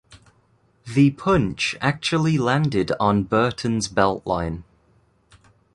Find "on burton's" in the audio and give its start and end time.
2.99-3.87